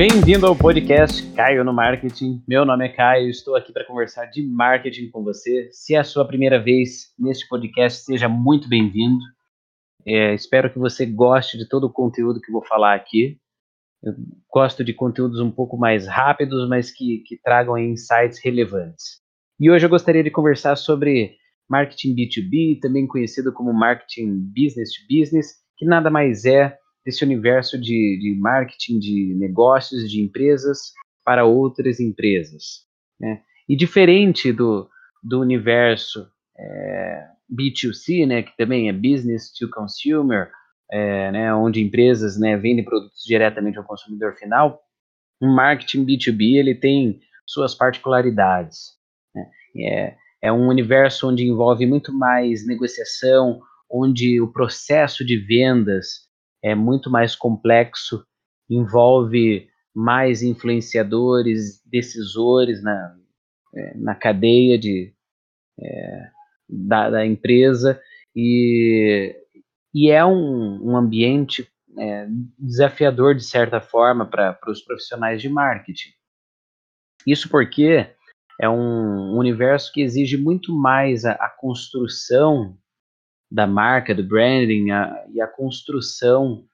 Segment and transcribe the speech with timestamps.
[0.00, 2.42] Bem-vindo ao podcast Caio no Marketing.
[2.48, 5.68] Meu nome é Caio, estou aqui para conversar de marketing com você.
[5.72, 9.22] Se é a sua primeira vez neste podcast, seja muito bem-vindo.
[10.06, 13.38] É, espero que você goste de todo o conteúdo que vou falar aqui.
[14.02, 14.14] Eu
[14.50, 19.20] gosto de conteúdos um pouco mais rápidos, mas que, que tragam insights relevantes.
[19.60, 21.36] E hoje eu gostaria de conversar sobre
[21.68, 27.78] marketing B2B, também conhecido como marketing business to business, que nada mais é desse universo
[27.78, 30.92] de, de marketing de negócios, de empresas
[31.24, 32.86] para outras empresas.
[33.18, 33.42] Né?
[33.68, 34.88] E diferente do,
[35.22, 36.26] do universo
[36.58, 40.50] é, B2C, né, que também é business to consumer,
[40.90, 44.80] é, né, onde empresas né, vendem produtos diretamente ao consumidor final,
[45.40, 48.92] o marketing B2B ele tem suas particularidades.
[49.34, 49.46] Né?
[49.76, 53.60] É, é um universo onde envolve muito mais negociação,
[53.90, 56.29] onde o processo de vendas
[56.62, 58.24] é muito mais complexo,
[58.68, 63.16] envolve mais influenciadores, decisores na,
[63.74, 65.12] é, na cadeia de,
[65.78, 66.30] é,
[66.68, 68.00] da, da, empresa
[68.34, 69.34] e,
[69.92, 72.26] e é um, um ambiente é,
[72.58, 76.10] desafiador de certa forma para os profissionais de marketing.
[77.26, 78.08] Isso porque
[78.60, 82.78] é um universo que exige muito mais a, a construção
[83.50, 86.64] da marca, do branding a, e a construção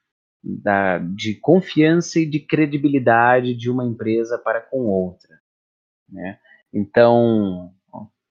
[0.42, 5.40] da, de confiança e de credibilidade de uma empresa para com outra.
[6.08, 6.38] Né?
[6.72, 7.72] Então,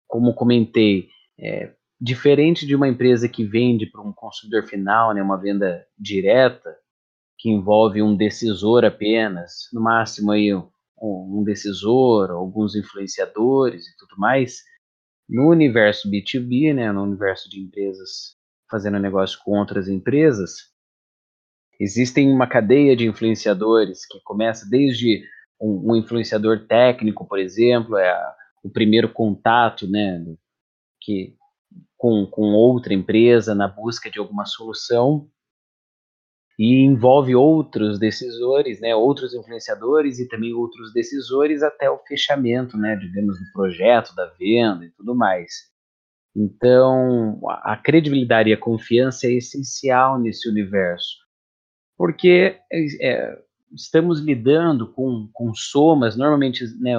[0.07, 1.07] como comentei,
[1.39, 6.75] é, diferente de uma empresa que vende para um consumidor final, né, uma venda direta,
[7.37, 10.69] que envolve um decisor apenas, no máximo aí um,
[11.01, 14.63] um decisor, alguns influenciadores e tudo mais,
[15.31, 18.35] no universo B2B, né, no universo de empresas
[18.69, 20.69] fazendo negócio com outras empresas,
[21.79, 25.23] existem uma cadeia de influenciadores que começa desde
[25.59, 30.21] um, um influenciador técnico, por exemplo, é a, o primeiro contato, né,
[30.99, 31.35] que
[31.97, 35.29] com, com outra empresa na busca de alguma solução
[36.57, 42.95] e envolve outros decisores, né, outros influenciadores e também outros decisores até o fechamento, né,
[42.95, 45.71] digamos, do projeto, da venda e tudo mais.
[46.35, 51.17] Então, a credibilidade e a confiança é essencial nesse universo,
[51.97, 53.37] porque é,
[53.73, 56.93] estamos lidando com, com somas, normalmente né,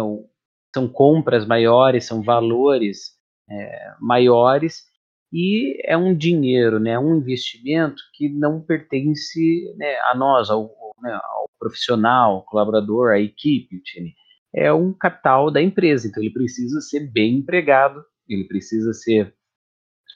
[0.75, 3.13] são compras maiores, são valores
[3.51, 4.92] é, maiores,
[5.33, 10.71] e é um dinheiro, né, um investimento que não pertence né, a nós, ao,
[11.01, 14.15] né, ao profissional, ao colaborador, à equipe, time.
[14.55, 19.35] é um capital da empresa, então ele precisa ser bem empregado, ele precisa ser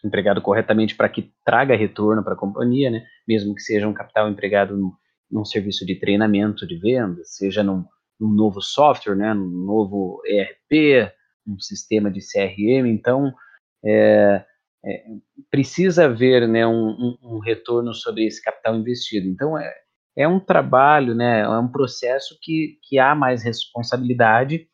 [0.04, 4.28] empregado corretamente para que traga retorno para a companhia, né, mesmo que seja um capital
[4.28, 4.92] empregado num,
[5.30, 7.84] num serviço de treinamento de vendas, seja num,
[8.20, 11.10] num novo software, né, num novo ERP,
[11.46, 13.32] um sistema de CRM, então
[13.82, 14.44] é,
[14.86, 15.04] é,
[15.50, 19.26] precisa haver né, um, um, retorno sobre esse capital investido.
[19.26, 19.74] Então, é,
[20.16, 24.68] é um trabalho, né, é um processo que, que há mais responsabilidade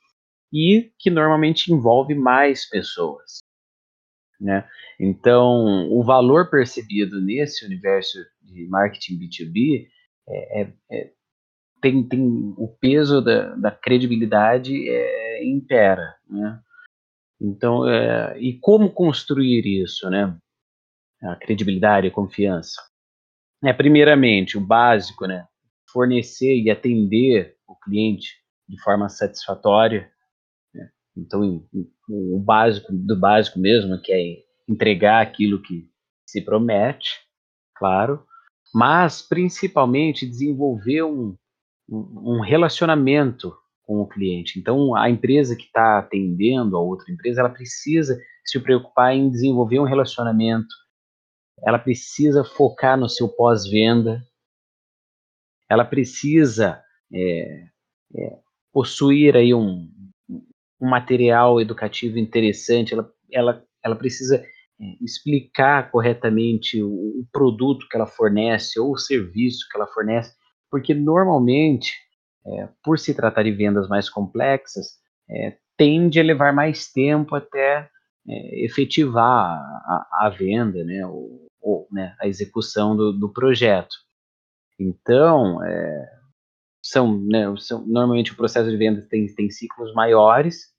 [0.52, 3.38] e que normalmente envolve mais pessoas.
[4.38, 4.68] Né?
[5.00, 9.86] Então, o valor percebido nesse universo de marketing B2B
[10.28, 11.10] é, é, é,
[11.80, 12.20] tem, tem
[12.58, 16.14] o peso da, da credibilidade é, impera.
[16.28, 16.60] Né?
[17.42, 20.38] Então, é, e como construir isso, né?
[21.20, 22.80] A credibilidade, a confiança.
[23.64, 25.44] É, primeiramente, o básico, né?
[25.92, 28.36] Fornecer e atender o cliente
[28.68, 30.08] de forma satisfatória.
[30.72, 30.88] Né?
[31.16, 31.66] Então,
[32.08, 35.90] o básico do básico mesmo, que é entregar aquilo que
[36.24, 37.10] se promete,
[37.74, 38.24] claro,
[38.72, 41.36] mas principalmente desenvolver um,
[41.88, 43.52] um relacionamento
[43.92, 44.58] com o cliente.
[44.58, 49.78] Então, a empresa que está atendendo a outra empresa, ela precisa se preocupar em desenvolver
[49.78, 50.74] um relacionamento,
[51.64, 54.26] ela precisa focar no seu pós-venda,
[55.68, 57.66] ela precisa é,
[58.16, 58.38] é,
[58.72, 59.88] possuir aí um,
[60.80, 64.44] um material educativo interessante, ela, ela, ela precisa é,
[65.02, 70.34] explicar corretamente o, o produto que ela fornece ou o serviço que ela fornece,
[70.70, 71.92] porque normalmente
[72.46, 74.98] é, por se tratar de vendas mais complexas,
[75.30, 77.88] é, tende a levar mais tempo até
[78.28, 83.94] é, efetivar a, a, venda, né, ou, ou né, a execução do, do projeto.
[84.78, 86.10] Então, é,
[86.82, 90.72] são, né, são, normalmente o processo de venda tem, tem ciclos maiores,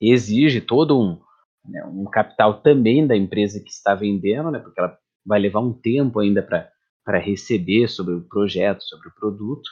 [0.00, 1.20] exige todo um,
[1.64, 5.72] né, um capital também da empresa que está vendendo, né, porque ela vai levar um
[5.72, 9.70] tempo ainda para receber sobre o projeto, sobre o produto,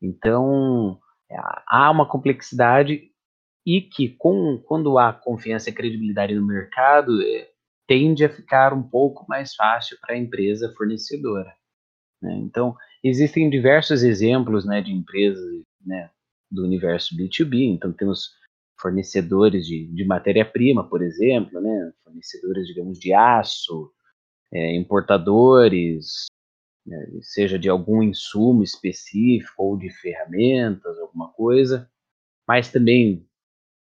[0.00, 1.00] Então,
[1.66, 3.10] há uma complexidade
[3.66, 7.50] e que com, quando há confiança e credibilidade no mercado, é,
[7.86, 11.52] tende a ficar um pouco mais fácil para a empresa fornecedora.
[12.22, 12.36] Né?
[12.38, 16.10] Então, existem diversos exemplos né, de empresas né,
[16.50, 17.74] do universo B2B.
[17.74, 18.30] Então, temos
[18.80, 23.90] fornecedores de, de matéria-prima, por exemplo, né, fornecedores, digamos, de aço,
[24.52, 26.26] é, importadores,
[26.86, 31.90] né, seja de algum insumo específico ou de ferramentas, alguma coisa,
[32.46, 33.26] mas também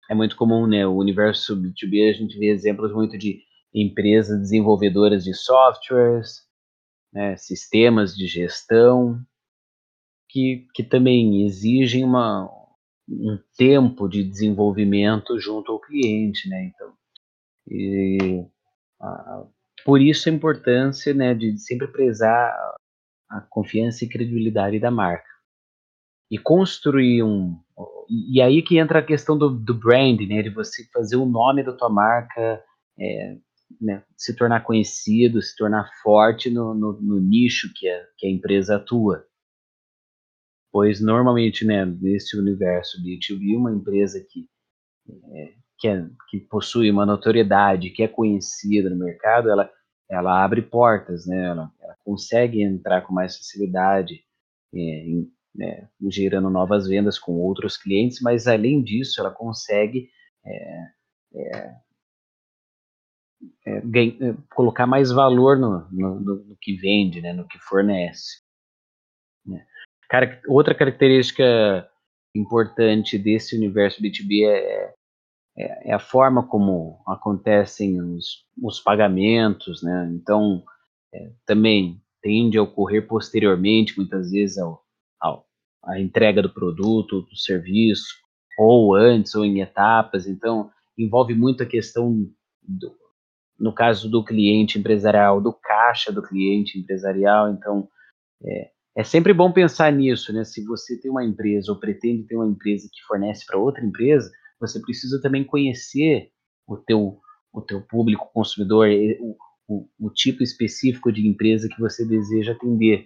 [0.10, 3.42] é muito comum, né, o universo B2B, a gente vê exemplos muito de
[3.74, 6.48] empresas desenvolvedoras de softwares,
[7.14, 9.24] né, sistemas de gestão,
[10.28, 12.50] que, que também exigem uma,
[13.08, 16.72] um tempo de desenvolvimento junto ao cliente, né?
[16.74, 16.94] Então,
[17.68, 18.46] e,
[19.02, 19.46] a,
[19.84, 22.76] por isso a importância, né, de sempre prezar
[23.30, 25.30] a confiança e credibilidade da marca
[26.32, 27.60] e construir um
[28.10, 31.64] e aí que entra a questão do, do brand, né, de você fazer o nome
[31.64, 32.64] da tua marca
[33.00, 33.38] é,
[33.80, 38.30] né, se tornar conhecido, se tornar forte no, no, no nicho que a, que a
[38.30, 39.26] empresa atua.
[40.72, 44.48] Pois normalmente, né, nesse universo B2B, uma empresa que,
[45.32, 49.70] é, que, é, que possui uma notoriedade, que é conhecida no mercado, ela,
[50.10, 54.24] ela abre portas, né, ela, ela consegue entrar com mais facilidade,
[54.74, 60.10] é, em, né, gerando novas vendas com outros clientes, mas além disso, ela consegue
[60.46, 60.86] é,
[61.36, 61.76] é,
[63.66, 68.42] é, ganha, colocar mais valor no, no, no, que vende, né, no que fornece.
[69.46, 69.66] Né.
[70.48, 71.88] Outra característica
[72.36, 74.94] importante desse universo B2B é,
[75.60, 80.10] é, é a forma como acontecem os, os pagamentos, né?
[80.14, 80.64] Então,
[81.14, 84.82] é, também tende a ocorrer posteriormente, muitas vezes, ao,
[85.20, 85.46] ao,
[85.84, 88.16] à entrega do produto, do serviço,
[88.58, 90.28] ou antes, ou em etapas.
[90.28, 92.30] Então, envolve muito a questão,
[92.64, 92.92] do,
[93.60, 97.50] no caso do cliente empresarial, do caixa do cliente empresarial.
[97.50, 97.90] Então,
[98.44, 100.46] é, é sempre bom pensar nisso, né?
[100.46, 104.32] Se você tem uma empresa ou pretende ter uma empresa que fornece para outra empresa,
[104.60, 106.32] você precisa também conhecer
[106.68, 107.20] o teu,
[107.52, 108.88] o teu público consumidor,
[109.20, 113.06] o, o, o tipo específico de empresa que você deseja atender.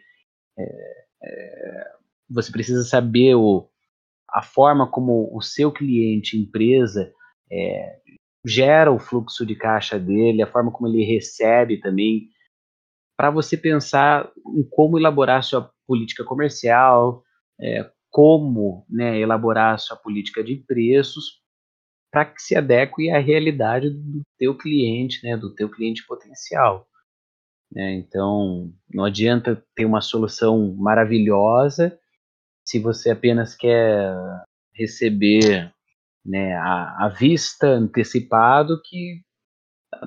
[0.57, 1.91] É, é,
[2.29, 3.69] você precisa saber o,
[4.29, 7.13] a forma como o seu cliente, empresa,
[7.51, 7.99] é,
[8.45, 12.29] gera o fluxo de caixa dele, a forma como ele recebe também,
[13.15, 17.23] para você pensar em como elaborar sua política comercial,
[17.61, 21.42] é, como né, elaborar sua política de preços
[22.13, 26.87] para que se adeque à realidade do teu cliente, né, do teu cliente potencial.
[27.71, 27.95] Né?
[27.95, 31.97] Então, não adianta ter uma solução maravilhosa
[32.63, 34.15] se você apenas quer
[34.75, 35.73] receber
[36.23, 39.21] né, a, a vista antecipado que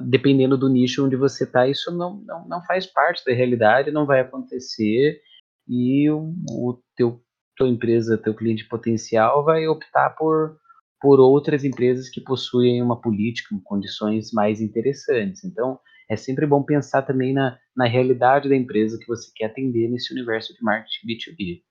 [0.01, 4.07] dependendo do nicho onde você está, isso não, não, não faz parte da realidade, não
[4.07, 5.21] vai acontecer
[5.69, 7.21] e o, o teu
[7.57, 10.57] tua empresa, teu cliente potencial vai optar por,
[11.07, 15.45] por outras empresas que possuem uma política condições mais interessantes.
[15.45, 15.79] Então,
[16.11, 20.13] é sempre bom pensar também na, na realidade da empresa que você quer atender nesse
[20.13, 21.63] universo de marketing B2B.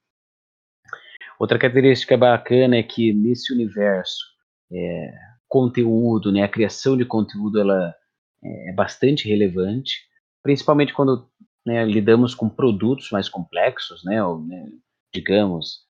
[1.37, 4.23] Outra característica bacana é que nesse universo,
[4.71, 5.13] é,
[5.49, 7.93] conteúdo, né, a criação de conteúdo, ela
[8.41, 9.97] é bastante relevante,
[10.41, 11.29] principalmente quando
[11.65, 14.65] né, lidamos com produtos mais complexos, né, ou, né,
[15.13, 15.83] digamos,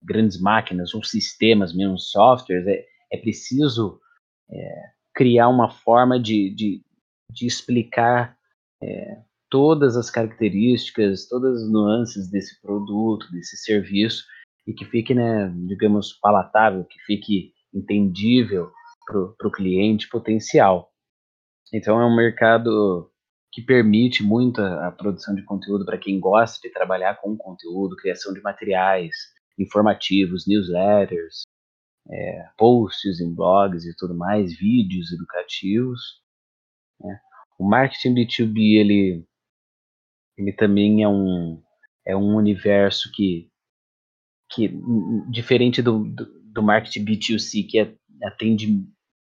[0.00, 4.00] grandes máquinas ou sistemas, mesmo softwares, é, é preciso
[4.50, 6.82] é, criar uma forma de, de,
[7.30, 8.36] de explicar
[8.82, 14.24] é, todas as características, todas as nuances desse produto, desse serviço,
[14.66, 18.70] e que fique, né, digamos, palatável, que fique entendível
[19.06, 20.90] para o cliente potencial.
[21.72, 23.10] Então é um mercado
[23.50, 27.96] que permite muito a, a produção de conteúdo para quem gosta de trabalhar com conteúdo,
[27.96, 29.14] criação de materiais
[29.58, 31.42] informativos, newsletters,
[32.10, 36.00] é, posts em blogs e tudo mais, vídeos educativos.
[37.00, 37.20] Né?
[37.58, 39.24] O marketing B2B ele,
[40.36, 41.62] ele também é um,
[42.06, 43.50] é um universo que,
[44.50, 44.68] que
[45.30, 47.94] diferente do, do, do marketing B2C, que é,
[48.24, 48.84] atende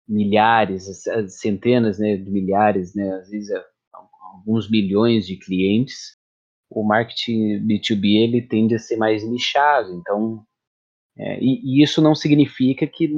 [0.08, 0.86] milhares,
[1.28, 6.16] centenas né, de milhares, né, às vezes é, alguns milhões de clientes,
[6.70, 10.44] o marketing B2B ele tende a ser mais nichado, então
[11.18, 13.10] é, e, e, isso não significa que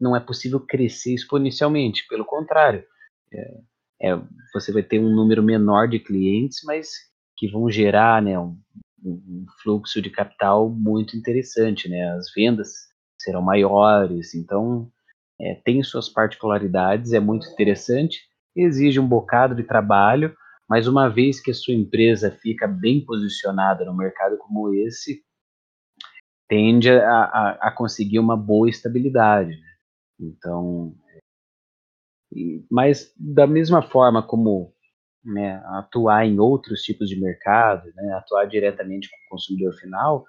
[0.00, 2.84] não é possível crescer exponencialmente, pelo contrário,
[3.32, 3.60] é,
[4.02, 4.20] é,
[4.54, 6.90] você vai ter um número menor de clientes, mas
[7.36, 8.56] que vão gerar né, um,
[9.04, 12.10] um fluxo de capital muito interessante, né?
[12.12, 12.70] As vendas
[13.18, 14.90] serão maiores, então
[15.40, 18.20] é, tem suas particularidades, é muito interessante,
[18.56, 20.34] exige um bocado de trabalho,
[20.68, 25.22] mas uma vez que a sua empresa fica bem posicionada no mercado como esse,
[26.50, 29.52] tende a, a, a conseguir uma boa estabilidade.
[29.52, 29.68] Né?
[30.18, 30.92] Então,
[32.32, 34.74] e, mas da mesma forma como
[35.24, 40.26] né, atuar em outros tipos de mercado, né, atuar diretamente com o consumidor final,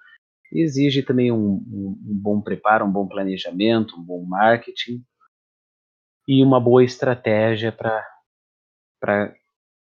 [0.53, 5.03] exige também um, um, um, bom preparo, um bom planejamento, um bom marketing
[6.27, 9.33] e uma boa estratégia para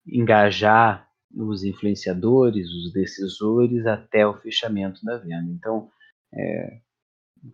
[0.07, 5.51] engajar os influenciadores, os decisores até o fechamento da venda.
[5.51, 5.91] Então,
[6.35, 6.81] é,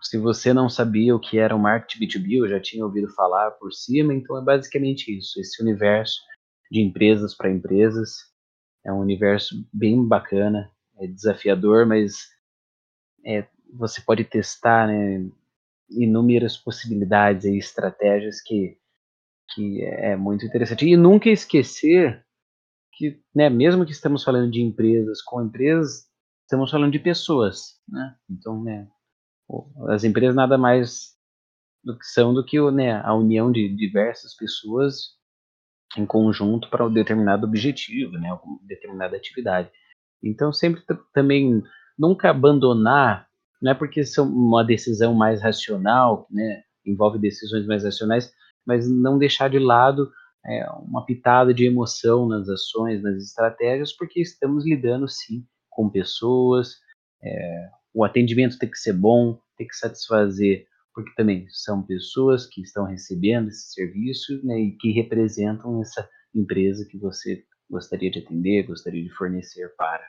[0.01, 3.51] se você não sabia o que era o marketing B2B, eu já tinha ouvido falar
[3.51, 6.19] por cima, então é basicamente isso, esse universo
[6.71, 8.29] de empresas para empresas.
[8.86, 12.29] É um universo bem bacana, é desafiador, mas
[13.25, 15.29] é, você pode testar né,
[15.89, 18.77] inúmeras possibilidades e estratégias que,
[19.50, 20.88] que é muito interessante.
[20.88, 22.24] E nunca esquecer
[22.93, 26.08] que, né, mesmo que estamos falando de empresas com empresas,
[26.50, 27.79] estamos falando de pessoas.
[27.88, 28.15] Né?
[28.27, 28.88] Então, né,
[29.88, 31.15] as empresas nada mais
[31.84, 35.18] do que são do que né, a união de diversas pessoas
[35.96, 39.70] em conjunto para um determinado objetivo, né, uma determinada atividade.
[40.24, 41.63] Então, sempre também
[41.98, 43.27] nunca abandonar,
[43.62, 48.34] não é porque é uma decisão mais racional, né, envolve decisões mais racionais,
[48.65, 50.12] mas não deixar de lado
[50.46, 55.46] é, uma pitada de emoção nas ações, nas estratégias, porque estamos lidando sim
[55.79, 56.75] com pessoas,
[57.24, 62.59] é, o atendimento tem que ser bom, tem que satisfazer porque também são pessoas que
[62.59, 68.67] estão recebendo esse serviço né, e que representam essa empresa que você gostaria de atender,
[68.67, 70.05] gostaria de fornecer para.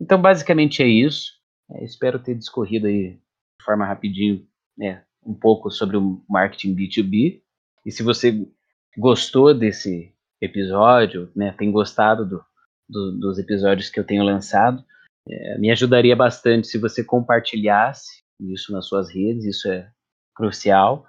[0.00, 1.34] Então, basicamente é isso.
[1.70, 7.42] É, espero ter discorrido aí de forma rapidinho né, um pouco sobre o marketing B2B.
[7.84, 8.50] E se você
[8.96, 12.42] gostou desse episódio, né, tem gostado do,
[12.90, 14.84] do, dos episódios que eu tenho lançado,
[15.28, 19.90] é, me ajudaria bastante se você compartilhasse isso nas suas redes, isso é
[20.34, 21.06] crucial.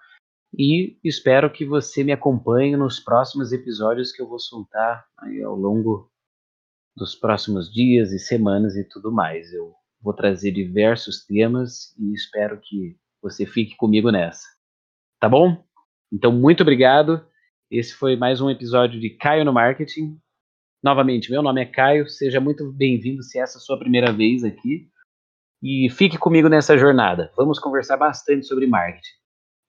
[0.58, 5.06] E espero que você me acompanhe nos próximos episódios que eu vou soltar
[5.46, 6.12] ao longo
[6.96, 9.54] dos próximos dias e semanas e tudo mais.
[9.54, 14.46] Eu vou trazer diversos temas e espero que você fique comigo nessa.
[15.20, 15.64] Tá bom?
[16.12, 17.26] Então, muito obrigado.
[17.70, 20.20] Esse foi mais um episódio de Caio no Marketing.
[20.84, 22.10] Novamente, meu nome é Caio.
[22.10, 24.88] Seja muito bem-vindo se essa é a sua primeira vez aqui
[25.62, 27.32] e fique comigo nessa jornada.
[27.38, 29.14] Vamos conversar bastante sobre marketing.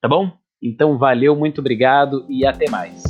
[0.01, 0.33] Tá bom?
[0.63, 3.03] Então, valeu, muito obrigado e até mais.